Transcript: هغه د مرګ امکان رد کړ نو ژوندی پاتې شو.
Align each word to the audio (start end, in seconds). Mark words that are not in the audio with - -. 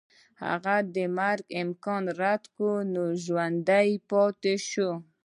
هغه 0.45 0.75
د 0.95 0.97
مرګ 1.17 1.45
امکان 1.63 2.03
رد 2.21 2.43
کړ 2.55 2.75
نو 2.93 3.03
ژوندی 3.23 3.89
پاتې 4.09 4.53
شو. 4.69 4.89